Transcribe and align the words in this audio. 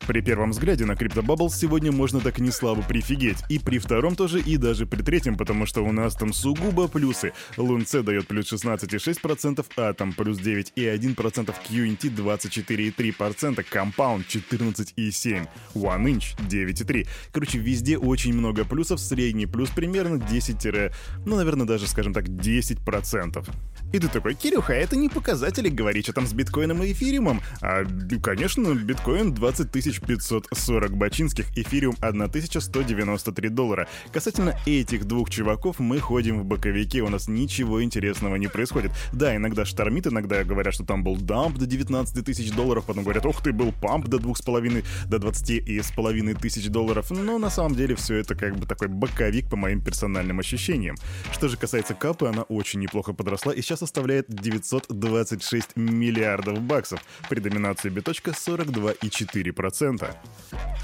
При 0.07 0.21
первом 0.21 0.52
взгляде 0.52 0.85
на 0.85 0.93
CryptoBubble 0.93 1.49
сегодня 1.49 1.91
можно 1.91 2.20
так 2.20 2.39
не 2.39 2.52
слабо 2.52 2.81
прифигеть. 2.81 3.38
И 3.48 3.57
при 3.57 3.80
втором 3.80 4.16
тоже, 4.17 4.41
и 4.41 4.57
даже 4.57 4.85
при 4.85 5.02
третьем, 5.02 5.38
потому 5.38 5.66
что 5.66 5.81
у 5.81 5.93
нас 5.93 6.16
там 6.16 6.34
сугубо 6.34 6.89
плюсы. 6.89 7.31
Лунце 7.55 8.03
дает 8.03 8.27
плюс 8.27 8.52
16,6%, 8.52 9.66
Атом 9.77 10.12
плюс 10.12 10.39
9,1%, 10.39 11.53
QNT 11.70 12.16
24,3%, 12.16 13.66
Compound 13.71 14.26
14,7%, 14.27 15.48
OneInch 15.73 16.35
9,3%. 16.49 17.07
Короче, 17.31 17.59
везде 17.59 17.98
очень 17.98 18.34
много 18.34 18.65
плюсов, 18.65 18.99
средний 18.99 19.45
плюс 19.45 19.70
примерно 19.70 20.20
10, 20.20 20.91
ну, 21.26 21.38
наверное, 21.38 21.65
даже, 21.65 21.88
скажем 21.88 22.13
так, 22.13 22.26
10%. 22.26 23.48
И 23.94 23.99
ты 23.99 24.08
такой, 24.08 24.34
Кирюха, 24.34 24.74
это 24.74 24.96
не 24.96 25.08
показатели, 25.08 25.70
говори, 25.70 26.02
что 26.02 26.13
там 26.13 26.26
с 26.26 26.34
биткоином 26.34 26.82
и 26.82 26.94
эфириумом. 26.94 27.41
А, 27.62 27.86
конечно, 28.24 28.74
биткоин 28.74 29.35
20 29.35 29.70
540 29.70 30.98
бачинских, 30.98 31.55
эфириум 31.55 31.96
1193 32.02 33.50
доллара. 33.50 33.88
Касательно 34.12 34.58
этих 34.66 35.05
двух 35.05 35.30
чуваков, 35.30 35.77
мы 35.77 36.00
ходим 36.00 36.40
в 36.40 36.44
боковике, 36.46 37.04
у 37.04 37.10
нас 37.10 37.27
ничего 37.27 37.84
интересного 37.84 38.38
не 38.38 38.48
происходит. 38.48 38.91
Да, 39.12 39.35
иногда 39.35 39.63
штормит, 39.63 40.07
иногда 40.07 40.44
говорят, 40.44 40.74
что 40.74 40.85
там 40.85 41.04
был 41.04 41.16
дамп 41.16 41.60
до 41.60 41.68
19 41.68 42.26
тысяч 42.26 42.52
долларов, 42.52 42.85
потом 42.85 43.04
говорят, 43.04 43.28
ух 43.28 43.44
ты, 43.44 43.54
был 43.54 43.72
памп 43.80 44.07
до 44.07 44.18
2,5, 44.18 44.84
до 45.07 45.20
20 45.20 45.50
и 45.52 45.80
с 45.80 45.91
половиной 45.91 46.34
тысяч 46.34 46.68
долларов. 46.70 47.12
Но 47.12 47.38
на 47.38 47.52
самом 47.52 47.76
деле 47.76 47.96
все 47.96 48.16
это 48.16 48.34
как 48.34 48.57
бы 48.57 48.66
такой 48.66 48.88
боковик 48.88 49.52
по 49.52 49.55
моим 49.55 49.82
персональным 49.82 50.40
ощущениям. 50.40 50.96
Что 51.32 51.48
же 51.48 51.57
касается 51.57 51.94
капы, 51.94 52.26
она 52.26 52.41
очень 52.41 52.80
неплохо 52.80 53.13
подросла 53.13 53.54
и 53.54 53.62
сейчас 53.62 53.82
составляет 53.84 54.26
926 54.29 55.76
миллиардов 55.76 56.62
баксов. 56.62 57.01
При 57.29 57.39
доминации 57.39 57.89
биточка 57.89 58.31
42,4%. 58.31 60.15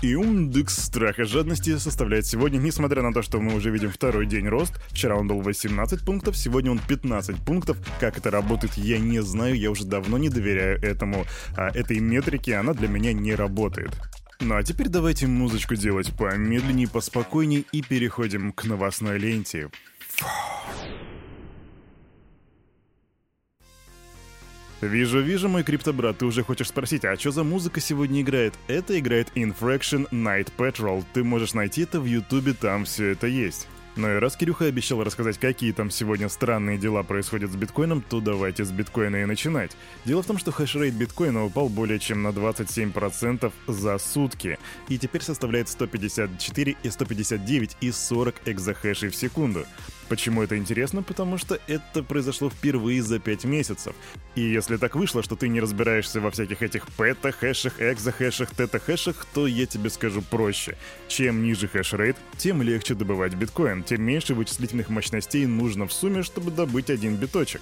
И 0.02 0.14
индекс 0.14 0.78
страха 0.86 1.26
жадности 1.26 1.78
составляет 1.78 2.26
сегодня, 2.26 2.58
несмотря 2.58 3.02
на 3.02 3.14
то, 3.14 3.22
что 3.22 3.40
мы 3.40 3.56
уже 3.56 3.70
видим 3.70 3.90
второй 3.90 4.26
день 4.26 4.48
рост, 4.48 4.74
вчера 4.90 5.16
он 5.16 5.28
был 5.28 5.42
18 5.42 6.06
пунктов, 6.06 6.38
сегодня 6.38 6.72
он 6.72 6.80
15 6.80 7.38
пунктов. 7.46 7.78
Как 8.00 8.18
это 8.18 8.32
работает, 8.32 8.74
я 8.76 9.00
не 9.00 9.22
знаю, 9.22 9.58
я 9.58 9.72
уже 9.72 9.86
давно 9.86 10.18
не 10.18 10.30
доверяю 10.30 10.82
этому, 10.82 11.26
а 11.56 11.70
этой 11.70 12.00
метрике, 12.00 12.56
она 12.56 12.74
для 12.74 12.88
меня 12.88 13.14
не 13.14 13.36
работает. 13.36 13.92
Ну 14.42 14.56
а 14.56 14.64
теперь 14.64 14.88
давайте 14.88 15.28
музычку 15.28 15.76
делать 15.76 16.16
помедленнее, 16.18 16.88
поспокойнее 16.88 17.66
и 17.74 17.82
переходим 17.82 18.54
к 18.54 18.64
новостной 18.66 19.18
ленте. 19.20 19.70
Фух. 20.16 20.59
Вижу, 24.82 25.20
вижу, 25.20 25.50
мой 25.50 25.64
криптобрат, 25.64 26.20
ты 26.20 26.26
уже 26.26 26.42
хочешь 26.42 26.70
спросить, 26.70 27.04
а 27.04 27.18
что 27.18 27.32
за 27.32 27.44
музыка 27.44 27.82
сегодня 27.82 28.22
играет? 28.22 28.54
Это 28.68 28.98
играет 28.98 29.28
Infraction 29.36 30.10
Night 30.12 30.54
Patrol. 30.58 31.04
Ты 31.14 31.26
можешь 31.26 31.54
найти 31.54 31.82
это 31.82 32.00
в 32.00 32.06
ютубе, 32.06 32.54
там 32.54 32.86
все 32.86 33.08
это 33.08 33.28
есть. 33.28 33.68
Ну 33.98 34.16
и 34.16 34.20
раз 34.20 34.38
Кирюха 34.38 34.66
обещал 34.66 35.04
рассказать, 35.04 35.38
какие 35.38 35.74
там 35.74 35.92
сегодня 35.92 36.30
странные 36.30 36.78
дела 36.78 37.04
происходят 37.04 37.52
с 37.52 37.56
биткоином, 37.58 38.02
то 38.02 38.22
давайте 38.22 38.64
с 38.64 38.72
биткоина 38.72 39.18
и 39.18 39.26
начинать. 39.26 39.76
Дело 40.06 40.24
в 40.24 40.26
том, 40.26 40.38
что 40.38 40.54
хешрейт 40.54 40.94
биткоина 40.94 41.44
упал 41.44 41.68
более 41.68 42.00
чем 42.00 42.24
на 42.24 42.30
27% 42.30 43.52
за 43.68 43.98
сутки, 43.98 44.58
и 44.88 44.98
теперь 44.98 45.24
составляет 45.24 45.68
154 45.68 46.78
и 46.82 46.90
159 46.90 47.78
и 47.82 47.92
40 47.92 48.36
экзахэшей 48.46 49.10
в 49.10 49.16
секунду. 49.18 49.66
Почему 50.10 50.42
это 50.42 50.58
интересно? 50.58 51.04
Потому 51.04 51.38
что 51.38 51.60
это 51.68 52.02
произошло 52.02 52.50
впервые 52.50 53.04
за 53.04 53.20
5 53.20 53.46
месяцев. 53.46 53.94
И 54.34 54.42
если 54.42 54.78
так 54.78 54.96
вышло, 54.96 55.22
что 55.22 55.36
ты 55.36 55.48
не 55.48 55.62
разбираешься 55.62 56.20
во 56.20 56.32
всяких 56.32 56.64
этих 56.64 56.88
пета-хэшах, 56.98 57.80
экзахэшах, 57.80 58.50
тета-хэшах, 58.56 59.26
то 59.34 59.46
я 59.46 59.68
тебе 59.68 59.92
скажу 59.92 60.24
проще. 60.24 60.78
Чем 61.08 61.44
ниже 61.44 61.68
хэшрейт, 61.68 62.18
тем 62.38 62.64
легче 62.64 62.96
добывать 62.96 63.36
биткоин, 63.36 63.84
тем 63.84 64.02
меньше 64.02 64.34
вычислительных 64.34 64.90
мощностей 64.90 65.46
нужно 65.46 65.86
в 65.86 65.94
сумме, 65.94 66.24
чтобы 66.24 66.50
добыть 66.50 66.90
один 66.90 67.16
биточек. 67.16 67.62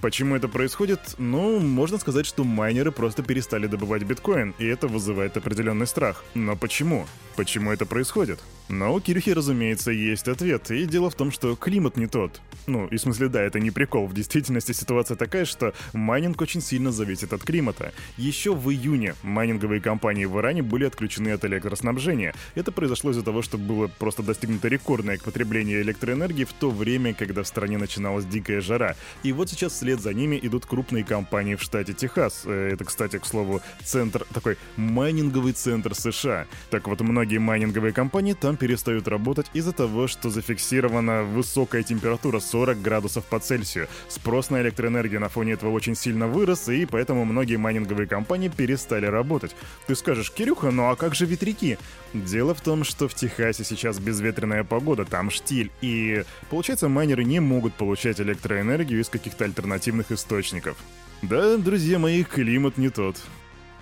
Почему 0.00 0.36
это 0.36 0.48
происходит? 0.48 1.00
Ну, 1.18 1.58
можно 1.58 1.98
сказать, 1.98 2.26
что 2.26 2.44
майнеры 2.44 2.92
просто 2.92 3.22
перестали 3.22 3.66
добывать 3.66 4.02
биткоин, 4.04 4.54
и 4.58 4.66
это 4.66 4.86
вызывает 4.86 5.36
определенный 5.36 5.86
страх. 5.86 6.24
Но 6.34 6.56
почему? 6.56 7.06
Почему 7.36 7.72
это 7.72 7.84
происходит? 7.84 8.40
Но 8.68 8.94
у 8.94 9.00
Кирюхи, 9.00 9.30
разумеется, 9.30 9.90
есть 9.90 10.26
ответ, 10.26 10.70
и 10.70 10.86
дело 10.86 11.10
в 11.10 11.14
том, 11.14 11.30
что 11.30 11.54
климат 11.54 11.96
не 11.96 12.06
тот. 12.06 12.40
Ну, 12.66 12.86
и 12.86 12.96
в 12.96 13.00
смысле, 13.00 13.28
да, 13.28 13.42
это 13.42 13.60
не 13.60 13.70
прикол. 13.70 14.06
В 14.06 14.14
действительности 14.14 14.72
ситуация 14.72 15.16
такая, 15.16 15.44
что 15.44 15.74
майнинг 15.92 16.40
очень 16.40 16.62
сильно 16.62 16.90
зависит 16.90 17.34
от 17.34 17.42
климата. 17.42 17.92
Еще 18.16 18.54
в 18.54 18.70
июне 18.70 19.14
майнинговые 19.22 19.82
компании 19.82 20.24
в 20.24 20.38
Иране 20.38 20.62
были 20.62 20.86
отключены 20.86 21.30
от 21.30 21.44
электроснабжения. 21.44 22.34
Это 22.54 22.72
произошло 22.72 23.10
из-за 23.10 23.22
того, 23.22 23.42
что 23.42 23.58
было 23.58 23.88
просто 23.88 24.22
достигнуто 24.22 24.68
рекордное 24.68 25.18
потребление 25.18 25.82
электроэнергии 25.82 26.44
в 26.44 26.52
то 26.54 26.70
время, 26.70 27.12
когда 27.12 27.42
в 27.42 27.46
стране 27.46 27.76
начиналась 27.76 28.24
дикая 28.24 28.62
жара. 28.62 28.96
И 29.22 29.32
вот 29.32 29.50
сейчас 29.50 29.72
вслед 29.72 30.00
за 30.00 30.14
ними 30.14 30.40
идут 30.42 30.64
крупные 30.64 31.04
компании 31.04 31.56
в 31.56 31.62
штате 31.62 31.92
Техас. 31.92 32.44
Э, 32.46 32.70
это, 32.72 32.84
кстати, 32.84 33.18
к 33.18 33.26
слову, 33.26 33.60
центр, 33.84 34.24
такой 34.32 34.56
майнинговый 34.76 35.52
центр 35.52 35.94
США. 35.94 36.46
Так 36.70 36.88
вот, 36.88 37.02
многие 37.02 37.38
майнинговые 37.38 37.92
компании 37.92 38.32
там 38.32 38.53
там 38.54 38.56
перестают 38.56 39.08
работать 39.08 39.46
из-за 39.52 39.72
того, 39.72 40.06
что 40.06 40.30
зафиксирована 40.30 41.24
высокая 41.24 41.82
температура 41.82 42.40
40 42.40 42.80
градусов 42.80 43.24
по 43.24 43.40
Цельсию. 43.40 43.88
Спрос 44.08 44.50
на 44.50 44.62
электроэнергию 44.62 45.20
на 45.20 45.28
фоне 45.28 45.52
этого 45.52 45.70
очень 45.70 45.96
сильно 45.96 46.28
вырос, 46.28 46.68
и 46.68 46.86
поэтому 46.86 47.24
многие 47.24 47.56
майнинговые 47.56 48.06
компании 48.06 48.48
перестали 48.48 49.06
работать. 49.06 49.56
Ты 49.86 49.96
скажешь, 49.96 50.30
Кирюха, 50.30 50.70
ну 50.70 50.88
а 50.88 50.96
как 50.96 51.14
же 51.14 51.26
ветряки? 51.26 51.78
Дело 52.12 52.54
в 52.54 52.60
том, 52.60 52.84
что 52.84 53.08
в 53.08 53.14
Техасе 53.14 53.64
сейчас 53.64 53.98
безветренная 53.98 54.62
погода, 54.62 55.04
там 55.04 55.30
штиль, 55.30 55.70
и 55.80 56.22
получается 56.50 56.88
майнеры 56.88 57.24
не 57.24 57.40
могут 57.40 57.74
получать 57.74 58.20
электроэнергию 58.20 59.00
из 59.00 59.08
каких-то 59.08 59.44
альтернативных 59.44 60.12
источников. 60.12 60.76
Да, 61.22 61.56
друзья 61.56 61.98
мои, 61.98 62.22
климат 62.22 62.78
не 62.78 62.90
тот. 62.90 63.16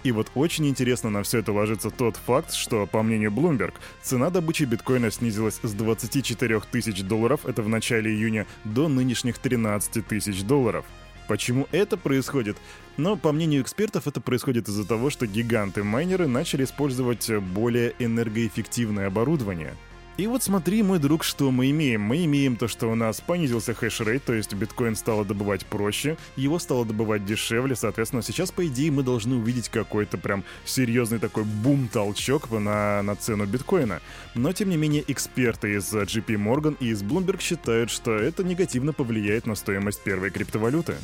И 0.04 0.10
вот 0.10 0.30
очень 0.34 0.68
интересно 0.68 1.10
на 1.10 1.22
все 1.22 1.38
это 1.38 1.52
ложится 1.52 1.90
тот 1.90 2.16
факт, 2.16 2.52
что, 2.52 2.86
по 2.86 3.02
мнению 3.02 3.30
Bloomberg, 3.30 3.74
цена 4.02 4.30
добычи 4.30 4.64
биткоина 4.64 5.10
снизилась 5.10 5.60
с 5.62 5.72
24 5.72 6.60
тысяч 6.70 7.02
долларов, 7.02 7.46
это 7.46 7.62
в 7.62 7.68
начале 7.68 8.10
июня, 8.10 8.46
до 8.64 8.88
нынешних 8.88 9.38
13 9.38 10.06
тысяч 10.06 10.42
долларов. 10.42 10.84
Почему 11.28 11.68
это 11.70 11.96
происходит? 11.96 12.56
Но, 12.96 13.16
по 13.16 13.32
мнению 13.32 13.62
экспертов, 13.62 14.08
это 14.08 14.20
происходит 14.20 14.68
из-за 14.68 14.86
того, 14.86 15.08
что 15.08 15.26
гиганты-майнеры 15.26 16.26
начали 16.26 16.64
использовать 16.64 17.30
более 17.38 17.94
энергоэффективное 17.98 19.06
оборудование— 19.06 19.74
и 20.18 20.26
вот 20.26 20.42
смотри, 20.42 20.82
мой 20.82 20.98
друг, 20.98 21.24
что 21.24 21.50
мы 21.50 21.70
имеем. 21.70 22.02
Мы 22.02 22.24
имеем 22.24 22.56
то, 22.56 22.68
что 22.68 22.90
у 22.90 22.94
нас 22.94 23.20
понизился 23.20 23.72
хешрейт, 23.72 24.24
то 24.24 24.34
есть 24.34 24.52
биткоин 24.52 24.94
стало 24.94 25.24
добывать 25.24 25.64
проще, 25.64 26.16
его 26.36 26.58
стало 26.58 26.84
добывать 26.84 27.24
дешевле, 27.24 27.74
соответственно, 27.74 28.22
сейчас, 28.22 28.50
по 28.50 28.66
идее, 28.66 28.90
мы 28.90 29.02
должны 29.02 29.36
увидеть 29.36 29.70
какой-то 29.70 30.18
прям 30.18 30.44
серьезный 30.64 31.18
такой 31.18 31.44
бум-толчок 31.44 32.50
на, 32.50 33.02
на 33.02 33.16
цену 33.16 33.46
биткоина. 33.46 34.00
Но, 34.34 34.52
тем 34.52 34.68
не 34.68 34.76
менее, 34.76 35.02
эксперты 35.06 35.74
из 35.74 35.92
JP 35.92 36.26
Morgan 36.36 36.76
и 36.78 36.88
из 36.88 37.02
Bloomberg 37.02 37.40
считают, 37.40 37.90
что 37.90 38.12
это 38.12 38.44
негативно 38.44 38.92
повлияет 38.92 39.46
на 39.46 39.54
стоимость 39.54 40.02
первой 40.02 40.30
криптовалюты. 40.30 40.96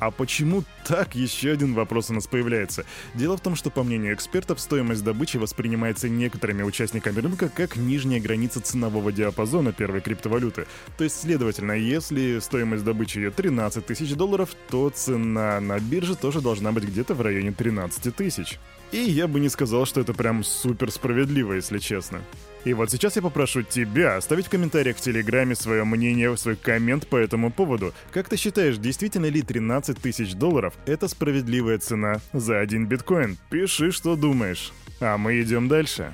А 0.00 0.10
почему 0.10 0.64
так? 0.86 1.14
Еще 1.14 1.52
один 1.52 1.74
вопрос 1.74 2.10
у 2.10 2.14
нас 2.14 2.26
появляется. 2.26 2.84
Дело 3.14 3.36
в 3.36 3.40
том, 3.40 3.56
что, 3.56 3.70
по 3.70 3.82
мнению 3.82 4.14
экспертов, 4.14 4.60
стоимость 4.60 5.04
добычи 5.04 5.36
воспринимается 5.36 6.08
некоторыми 6.08 6.62
участниками 6.62 7.20
рынка 7.20 7.48
как 7.48 7.76
нижняя 7.76 8.20
граница 8.20 8.60
ценового 8.60 9.12
диапазона 9.12 9.72
первой 9.72 10.00
криптовалюты. 10.00 10.66
То 10.96 11.04
есть, 11.04 11.20
следовательно, 11.20 11.72
если 11.72 12.38
стоимость 12.38 12.84
добычи 12.84 13.18
ее 13.18 13.30
13 13.30 13.84
тысяч 13.84 14.14
долларов, 14.14 14.50
то 14.70 14.90
цена 14.90 15.60
на 15.60 15.78
бирже 15.80 16.14
тоже 16.14 16.40
должна 16.40 16.72
быть 16.72 16.84
где-то 16.84 17.14
в 17.14 17.20
районе 17.20 17.52
13 17.52 18.14
тысяч. 18.14 18.58
И 18.92 18.98
я 18.98 19.28
бы 19.28 19.40
не 19.40 19.48
сказал, 19.48 19.84
что 19.84 20.00
это 20.00 20.14
прям 20.14 20.44
супер 20.44 20.90
справедливо, 20.90 21.54
если 21.54 21.78
честно. 21.78 22.22
И 22.64 22.74
вот 22.74 22.90
сейчас 22.90 23.16
я 23.16 23.22
попрошу 23.22 23.62
тебя 23.62 24.16
оставить 24.16 24.46
в 24.46 24.50
комментариях 24.50 24.96
в 24.96 25.00
Телеграме 25.00 25.54
свое 25.54 25.84
мнение, 25.84 26.36
свой 26.36 26.56
коммент 26.56 27.06
по 27.06 27.16
этому 27.16 27.50
поводу. 27.50 27.94
Как 28.10 28.28
ты 28.28 28.36
считаешь, 28.36 28.78
действительно 28.78 29.26
ли 29.26 29.42
13 29.42 29.98
тысяч 29.98 30.34
долларов— 30.34 30.74
это 30.86 31.08
справедливая 31.08 31.78
цена 31.78 32.20
за 32.32 32.60
один 32.60 32.86
биткоин? 32.86 33.38
Пиши, 33.50 33.90
что 33.90 34.16
думаешь. 34.16 34.72
А 35.00 35.16
мы 35.16 35.40
идем 35.40 35.68
дальше. 35.68 36.12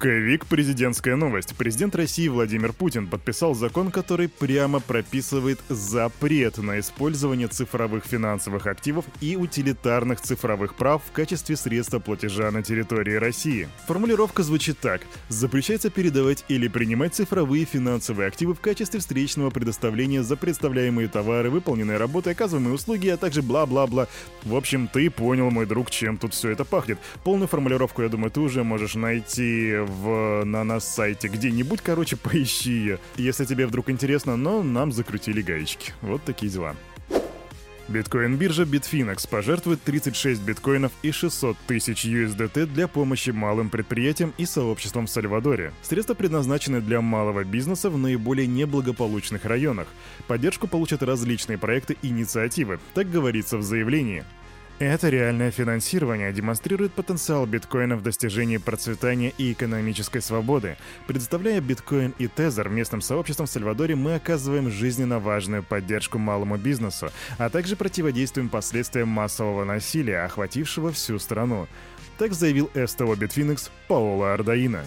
Ковик 0.00 0.46
президентская 0.46 1.14
новость. 1.14 1.54
Президент 1.56 1.94
России 1.94 2.26
Владимир 2.26 2.72
Путин 2.72 3.06
подписал 3.06 3.54
закон, 3.54 3.90
который 3.90 4.30
прямо 4.30 4.80
прописывает 4.80 5.60
запрет 5.68 6.56
на 6.56 6.80
использование 6.80 7.48
цифровых 7.48 8.06
финансовых 8.06 8.66
активов 8.66 9.04
и 9.20 9.36
утилитарных 9.36 10.22
цифровых 10.22 10.74
прав 10.74 11.02
в 11.06 11.12
качестве 11.12 11.54
средства 11.54 11.98
платежа 11.98 12.50
на 12.50 12.62
территории 12.62 13.16
России. 13.16 13.68
Формулировка 13.86 14.42
звучит 14.42 14.78
так. 14.78 15.02
Запрещается 15.28 15.90
передавать 15.90 16.46
или 16.48 16.66
принимать 16.66 17.14
цифровые 17.14 17.66
финансовые 17.66 18.28
активы 18.28 18.54
в 18.54 18.60
качестве 18.60 19.00
встречного 19.00 19.50
предоставления 19.50 20.22
за 20.22 20.36
представляемые 20.36 21.08
товары, 21.08 21.50
выполненные 21.50 21.98
работы, 21.98 22.30
оказываемые 22.30 22.72
услуги, 22.72 23.08
а 23.08 23.18
также 23.18 23.42
бла-бла-бла. 23.42 24.08
В 24.44 24.56
общем, 24.56 24.88
ты 24.88 25.10
понял, 25.10 25.50
мой 25.50 25.66
друг, 25.66 25.90
чем 25.90 26.16
тут 26.16 26.32
все 26.32 26.48
это 26.48 26.64
пахнет. 26.64 26.98
Полную 27.22 27.48
формулировку, 27.48 28.00
я 28.00 28.08
думаю, 28.08 28.30
ты 28.30 28.40
уже 28.40 28.64
можешь 28.64 28.94
найти 28.94 29.89
в, 29.90 30.44
на 30.44 30.64
нас 30.64 30.88
сайте 30.88 31.28
где-нибудь, 31.28 31.80
короче, 31.82 32.16
поищи 32.16 32.70
ее, 32.70 32.98
если 33.16 33.44
тебе 33.44 33.66
вдруг 33.66 33.90
интересно, 33.90 34.36
но 34.36 34.62
нам 34.62 34.92
закрутили 34.92 35.42
гаечки. 35.42 35.92
Вот 36.00 36.22
такие 36.24 36.50
дела. 36.50 36.76
Биткоин-биржа 37.90 38.62
Bitfinex 38.62 39.28
пожертвует 39.28 39.82
36 39.82 40.40
биткоинов 40.42 40.92
и 41.02 41.10
600 41.10 41.56
тысяч 41.66 42.04
USDT 42.04 42.66
для 42.66 42.86
помощи 42.86 43.30
малым 43.30 43.68
предприятиям 43.68 44.32
и 44.38 44.46
сообществам 44.46 45.08
в 45.08 45.10
Сальвадоре. 45.10 45.72
Средства 45.82 46.14
предназначены 46.14 46.80
для 46.80 47.00
малого 47.00 47.42
бизнеса 47.42 47.90
в 47.90 47.98
наиболее 47.98 48.46
неблагополучных 48.46 49.44
районах. 49.44 49.88
Поддержку 50.28 50.68
получат 50.68 51.02
различные 51.02 51.58
проекты 51.58 51.96
и 52.00 52.08
инициативы, 52.08 52.78
так 52.94 53.10
говорится 53.10 53.58
в 53.58 53.62
заявлении. 53.64 54.24
Это 54.80 55.10
реальное 55.10 55.50
финансирование 55.50 56.32
демонстрирует 56.32 56.94
потенциал 56.94 57.44
биткоина 57.44 57.96
в 57.96 58.02
достижении 58.02 58.56
процветания 58.56 59.30
и 59.36 59.52
экономической 59.52 60.22
свободы. 60.22 60.78
Предоставляя 61.06 61.60
биткоин 61.60 62.14
и 62.16 62.28
тезер 62.28 62.70
местным 62.70 63.02
сообществам 63.02 63.46
в 63.46 63.50
Сальвадоре, 63.50 63.94
мы 63.94 64.14
оказываем 64.14 64.70
жизненно 64.70 65.18
важную 65.18 65.62
поддержку 65.62 66.16
малому 66.16 66.56
бизнесу, 66.56 67.10
а 67.36 67.50
также 67.50 67.76
противодействуем 67.76 68.48
последствиям 68.48 69.08
массового 69.08 69.64
насилия, 69.64 70.22
охватившего 70.22 70.92
всю 70.92 71.18
страну. 71.18 71.68
Так 72.16 72.32
заявил 72.32 72.70
СТО 72.70 73.12
Bitfinex 73.12 73.68
Паоло 73.86 74.32
Ардаина. 74.32 74.82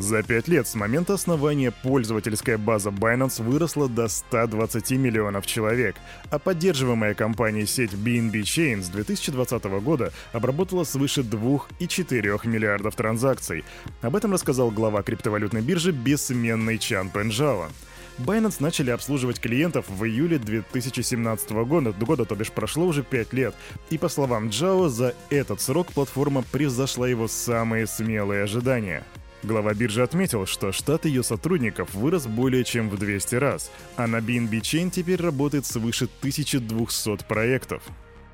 За 0.00 0.22
пять 0.22 0.48
лет 0.48 0.66
с 0.66 0.74
момента 0.76 1.12
основания 1.12 1.70
пользовательская 1.70 2.56
база 2.56 2.88
Binance 2.88 3.42
выросла 3.42 3.86
до 3.86 4.08
120 4.08 4.92
миллионов 4.92 5.46
человек, 5.46 5.94
а 6.30 6.38
поддерживаемая 6.38 7.12
компанией 7.12 7.66
сеть 7.66 7.92
BNB 7.92 8.32
Chain 8.40 8.82
с 8.82 8.88
2020 8.88 9.62
года 9.82 10.10
обработала 10.32 10.84
свыше 10.84 11.20
2,4 11.20 12.48
миллиардов 12.48 12.94
транзакций. 12.94 13.62
Об 14.00 14.16
этом 14.16 14.32
рассказал 14.32 14.70
глава 14.70 15.02
криптовалютной 15.02 15.60
биржи 15.60 15.92
бессменный 15.92 16.78
Чан 16.78 17.10
Пенжао. 17.10 17.68
Binance 18.16 18.56
начали 18.60 18.90
обслуживать 18.90 19.38
клиентов 19.38 19.84
в 19.86 20.02
июле 20.06 20.38
2017 20.38 21.50
года, 21.50 21.92
года, 21.92 22.24
то 22.24 22.34
бишь 22.34 22.52
прошло 22.52 22.86
уже 22.86 23.02
5 23.02 23.34
лет. 23.34 23.54
И 23.90 23.98
по 23.98 24.08
словам 24.08 24.48
Джао, 24.48 24.88
за 24.88 25.14
этот 25.28 25.60
срок 25.60 25.92
платформа 25.92 26.42
превзошла 26.50 27.06
его 27.06 27.28
самые 27.28 27.86
смелые 27.86 28.44
ожидания. 28.44 29.04
Глава 29.42 29.72
биржи 29.72 30.02
отметил, 30.02 30.44
что 30.44 30.70
штат 30.70 31.06
ее 31.06 31.22
сотрудников 31.22 31.94
вырос 31.94 32.26
более 32.26 32.62
чем 32.62 32.90
в 32.90 32.98
200 32.98 33.36
раз, 33.36 33.70
а 33.96 34.06
на 34.06 34.16
BNB 34.16 34.60
Chain 34.60 34.90
теперь 34.90 35.20
работает 35.20 35.64
свыше 35.64 36.04
1200 36.20 37.24
проектов. 37.26 37.82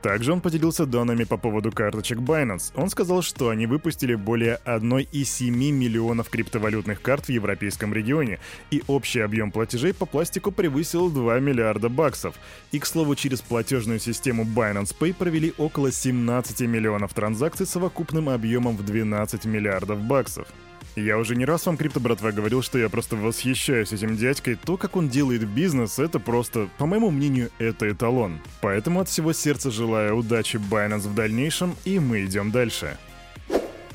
Также 0.03 0.33
он 0.33 0.41
поделился 0.41 0.85
данными 0.85 1.25
по 1.25 1.37
поводу 1.37 1.73
карточек 1.73 2.19
Binance. 2.19 2.73
Он 2.75 2.91
сказал, 2.91 3.23
что 3.23 3.49
они 3.51 3.67
выпустили 3.67 4.15
более 4.15 4.61
1,7 4.65 5.51
миллионов 5.51 6.29
криптовалютных 6.29 7.01
карт 7.01 7.27
в 7.27 7.31
европейском 7.31 7.95
регионе, 7.95 8.39
и 8.71 8.83
общий 8.89 9.21
объем 9.21 9.51
платежей 9.51 9.95
по 9.95 10.07
пластику 10.07 10.53
превысил 10.53 11.11
2 11.11 11.39
миллиарда 11.41 11.89
баксов. 11.89 12.35
И, 12.73 12.79
к 12.79 12.87
слову, 12.87 13.15
через 13.15 13.41
платежную 13.41 14.01
систему 14.01 14.45
Binance 14.45 14.95
Pay 14.99 15.15
провели 15.15 15.55
около 15.57 15.91
17 15.91 16.61
миллионов 16.63 17.15
транзакций 17.15 17.67
с 17.67 17.71
совокупным 17.71 18.29
объемом 18.29 18.77
в 18.77 18.85
12 18.85 19.45
миллиардов 19.45 20.01
баксов. 20.01 20.47
Я 20.97 21.19
уже 21.19 21.37
не 21.37 21.45
раз 21.45 21.67
вам, 21.67 21.77
крипто 21.77 22.01
братва, 22.01 22.33
говорил, 22.33 22.63
что 22.63 22.79
я 22.79 22.89
просто 22.89 23.17
восхищаюсь 23.17 23.93
этим 23.93 24.17
дядькой. 24.17 24.55
То, 24.57 24.79
как 24.79 24.97
он 24.97 25.11
делает 25.11 25.47
бизнес, 25.47 25.99
это 25.99 26.19
просто, 26.19 26.71
по 26.79 26.87
моему 26.87 27.11
мнению, 27.11 27.51
это 27.59 27.91
эталон. 27.91 28.41
Поэтому 28.63 29.01
от 29.01 29.09
всего 29.11 29.35
сердца 29.35 29.71
желаю 29.71 30.17
удачи 30.17 30.57
Binance 30.57 31.07
в 31.07 31.15
дальнейшем, 31.15 31.77
и 31.85 31.99
мы 31.99 32.25
идем 32.25 32.51
дальше. 32.51 32.97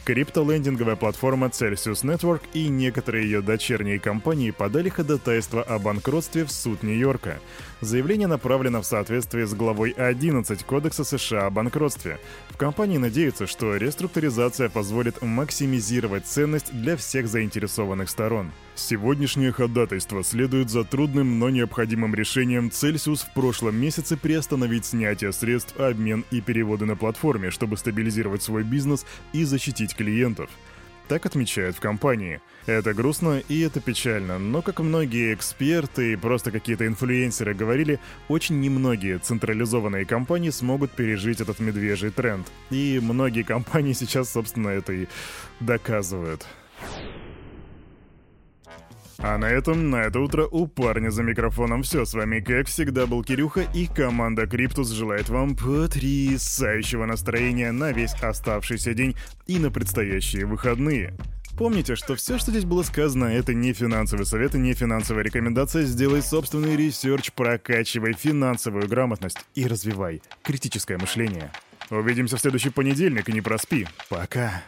Криптолендинговая 0.05 0.95
платформа 0.95 1.47
Celsius 1.47 2.03
Network 2.03 2.41
и 2.53 2.67
некоторые 2.67 3.25
ее 3.25 3.41
дочерние 3.41 3.99
компании 3.99 4.51
подали 4.51 4.89
ходатайство 4.89 5.63
о 5.63 5.79
банкротстве 5.79 6.45
в 6.45 6.51
суд 6.51 6.83
Нью-Йорка. 6.83 7.39
Заявление 7.81 8.27
направлено 8.27 8.83
в 8.83 8.85
соответствии 8.85 9.43
с 9.43 9.55
главой 9.55 9.89
11 9.89 10.63
Кодекса 10.63 11.03
США 11.03 11.47
о 11.47 11.49
банкротстве. 11.49 12.19
В 12.49 12.57
компании 12.57 12.99
надеются, 12.99 13.47
что 13.47 13.75
реструктуризация 13.75 14.69
позволит 14.69 15.23
максимизировать 15.23 16.27
ценность 16.27 16.71
для 16.71 16.95
всех 16.95 17.27
заинтересованных 17.27 18.07
сторон. 18.07 18.51
Сегодняшнее 18.75 19.51
ходатайство 19.51 20.23
следует 20.23 20.69
за 20.69 20.83
трудным, 20.83 21.39
но 21.39 21.49
необходимым 21.49 22.13
решением 22.13 22.67
Celsius 22.67 23.25
в 23.25 23.33
прошлом 23.33 23.75
месяце 23.77 24.15
приостановить 24.15 24.85
снятие 24.85 25.33
средств, 25.33 25.79
обмен 25.79 26.23
и 26.29 26.39
переводы 26.39 26.85
на 26.85 26.95
платформе, 26.95 27.49
чтобы 27.49 27.77
стабилизировать 27.77 28.43
свой 28.43 28.61
бизнес 28.61 29.07
и 29.33 29.43
защитить 29.43 29.95
клиентов. 29.95 30.51
Так 31.11 31.25
отмечают 31.25 31.75
в 31.75 31.81
компании. 31.81 32.39
Это 32.67 32.93
грустно 32.93 33.43
и 33.49 33.59
это 33.59 33.81
печально, 33.81 34.39
но 34.39 34.61
как 34.61 34.79
многие 34.79 35.33
эксперты 35.33 36.13
и 36.13 36.15
просто 36.15 36.51
какие-то 36.51 36.87
инфлюенсеры 36.87 37.53
говорили, 37.53 37.99
очень 38.29 38.61
немногие 38.61 39.17
централизованные 39.17 40.05
компании 40.05 40.51
смогут 40.51 40.91
пережить 40.91 41.41
этот 41.41 41.59
медвежий 41.59 42.11
тренд. 42.11 42.47
И 42.69 43.01
многие 43.03 43.43
компании 43.43 43.91
сейчас, 44.01 44.31
собственно, 44.31 44.69
это 44.69 44.93
и 44.93 45.07
доказывают. 45.59 46.47
А 49.23 49.37
на 49.37 49.45
этом, 49.45 49.91
на 49.91 49.97
это 49.97 50.19
утро 50.19 50.47
у 50.47 50.65
парня 50.65 51.11
за 51.11 51.21
микрофоном 51.21 51.83
все. 51.83 52.05
С 52.05 52.13
вами, 52.15 52.39
как 52.39 52.67
всегда, 52.67 53.05
был 53.05 53.23
Кирюха, 53.23 53.61
и 53.73 53.85
команда 53.85 54.47
Криптус 54.47 54.89
желает 54.89 55.29
вам 55.29 55.55
потрясающего 55.55 57.05
настроения 57.05 57.71
на 57.71 57.91
весь 57.91 58.15
оставшийся 58.15 58.95
день 58.95 59.15
и 59.45 59.59
на 59.59 59.69
предстоящие 59.69 60.47
выходные. 60.47 61.13
Помните, 61.55 61.95
что 61.95 62.15
все, 62.15 62.39
что 62.39 62.49
здесь 62.49 62.65
было 62.65 62.81
сказано, 62.81 63.25
это 63.25 63.53
не 63.53 63.73
финансовый 63.73 64.25
совет 64.25 64.55
и 64.55 64.57
не 64.57 64.73
финансовая 64.73 65.23
рекомендация. 65.23 65.83
Сделай 65.83 66.23
собственный 66.23 66.75
research, 66.75 67.31
прокачивай 67.33 68.13
финансовую 68.13 68.87
грамотность 68.87 69.37
и 69.53 69.67
развивай 69.67 70.23
критическое 70.41 70.97
мышление. 70.97 71.51
Увидимся 71.91 72.37
в 72.37 72.41
следующий 72.41 72.71
понедельник 72.71 73.29
и 73.29 73.33
не 73.33 73.41
проспи. 73.41 73.85
Пока. 74.09 74.63